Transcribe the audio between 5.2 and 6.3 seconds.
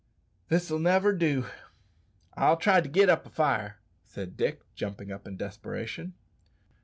in desperation.